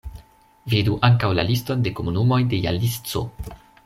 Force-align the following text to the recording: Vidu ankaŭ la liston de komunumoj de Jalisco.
Vidu 0.73 0.95
ankaŭ 1.09 1.29
la 1.39 1.45
liston 1.49 1.85
de 1.87 1.93
komunumoj 1.99 2.39
de 2.55 2.63
Jalisco. 2.67 3.23